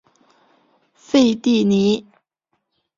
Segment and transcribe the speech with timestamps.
[0.95, 2.07] 费蒂尼。